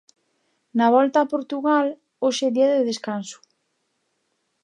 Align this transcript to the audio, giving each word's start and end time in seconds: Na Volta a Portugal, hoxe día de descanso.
Na 0.77 0.87
Volta 0.95 1.17
a 1.21 1.29
Portugal, 1.33 1.87
hoxe 2.23 2.45
día 2.55 2.69
de 2.75 2.81
descanso. 2.89 3.39